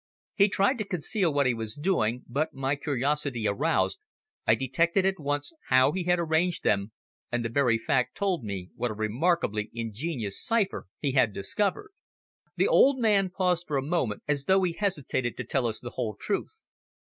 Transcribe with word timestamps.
He 0.33 0.49
tried 0.49 0.79
to 0.79 0.83
conceal 0.83 1.31
what 1.31 1.45
he 1.45 1.53
was 1.53 1.75
doing, 1.75 2.23
but, 2.27 2.55
my 2.55 2.75
curiosity 2.75 3.47
aroused, 3.47 3.99
I 4.47 4.55
detected 4.55 5.05
at 5.05 5.19
once 5.19 5.53
how 5.67 5.91
he 5.91 6.05
had 6.05 6.17
arranged 6.17 6.63
them, 6.63 6.91
and 7.31 7.45
the 7.45 7.49
very 7.51 7.77
fact 7.77 8.17
told 8.17 8.43
me 8.43 8.71
what 8.75 8.89
a 8.89 8.95
remarkably 8.95 9.69
ingenious 9.75 10.43
cipher 10.43 10.87
he 10.97 11.11
had 11.11 11.33
discovered." 11.33 11.91
The 12.55 12.67
old 12.67 12.97
man 12.97 13.29
paused 13.29 13.65
for 13.67 13.77
a 13.77 13.83
moment, 13.83 14.23
as 14.27 14.45
though 14.45 14.63
he 14.63 14.73
hesitated 14.73 15.37
to 15.37 15.43
tell 15.43 15.67
us 15.67 15.79
the 15.79 15.91
whole 15.91 16.15
truth. 16.15 16.55